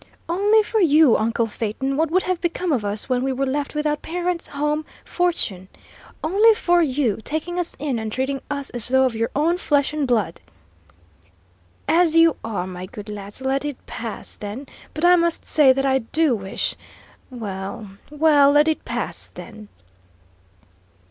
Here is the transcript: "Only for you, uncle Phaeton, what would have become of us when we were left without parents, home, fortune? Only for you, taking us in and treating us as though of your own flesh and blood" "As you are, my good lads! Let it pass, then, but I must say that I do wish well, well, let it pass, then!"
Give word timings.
"Only 0.27 0.63
for 0.63 0.79
you, 0.79 1.15
uncle 1.15 1.45
Phaeton, 1.45 1.95
what 1.95 2.09
would 2.09 2.23
have 2.23 2.41
become 2.41 2.71
of 2.71 2.83
us 2.83 3.07
when 3.07 3.21
we 3.21 3.31
were 3.31 3.45
left 3.45 3.75
without 3.75 4.01
parents, 4.01 4.47
home, 4.47 4.83
fortune? 5.05 5.67
Only 6.23 6.55
for 6.55 6.81
you, 6.81 7.17
taking 7.23 7.59
us 7.59 7.75
in 7.77 7.99
and 7.99 8.11
treating 8.11 8.41
us 8.49 8.71
as 8.71 8.87
though 8.87 9.03
of 9.05 9.13
your 9.13 9.29
own 9.35 9.59
flesh 9.59 9.93
and 9.93 10.07
blood" 10.07 10.41
"As 11.87 12.15
you 12.17 12.35
are, 12.43 12.65
my 12.65 12.87
good 12.87 13.09
lads! 13.09 13.41
Let 13.43 13.63
it 13.63 13.77
pass, 13.85 14.35
then, 14.37 14.65
but 14.95 15.05
I 15.05 15.15
must 15.15 15.45
say 15.45 15.71
that 15.71 15.85
I 15.85 15.99
do 15.99 16.35
wish 16.35 16.75
well, 17.29 17.91
well, 18.09 18.51
let 18.53 18.67
it 18.67 18.83
pass, 18.83 19.29
then!" 19.29 19.67